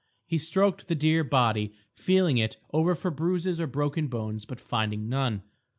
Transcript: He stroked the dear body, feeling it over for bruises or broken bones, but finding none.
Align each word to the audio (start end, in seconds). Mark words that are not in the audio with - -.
He 0.25 0.39
stroked 0.39 0.87
the 0.87 0.95
dear 0.95 1.23
body, 1.23 1.73
feeling 1.93 2.39
it 2.39 2.57
over 2.73 2.95
for 2.95 3.11
bruises 3.11 3.61
or 3.61 3.67
broken 3.67 4.07
bones, 4.07 4.45
but 4.45 4.59
finding 4.59 5.09
none. 5.09 5.43